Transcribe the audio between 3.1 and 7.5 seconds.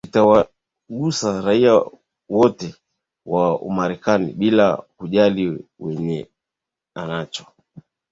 wa marekani bila kujali mwenye anacho